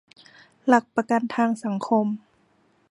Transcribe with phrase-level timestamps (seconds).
[0.67, 2.05] หลักประกันทางสังคม